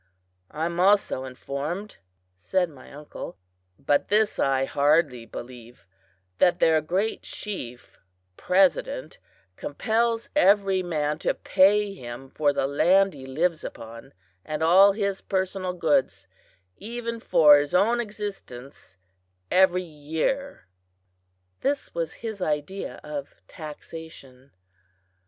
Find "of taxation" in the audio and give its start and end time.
23.03-24.51